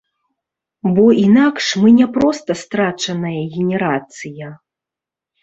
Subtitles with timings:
[0.95, 4.47] Бо інакш мы не проста страчаная генерацыя.